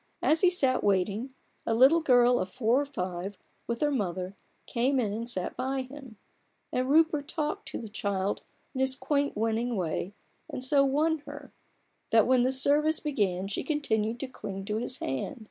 [0.23, 4.35] As he sat waiting, a little girl of four or five, with her mother,
[4.65, 6.17] came in and sat by him:
[6.71, 8.41] and Rupert talked to the child
[8.73, 10.15] in his quaint, winning way,
[10.49, 11.51] and so won her,
[12.09, 15.39] that when the service began she continued to cling to his hand.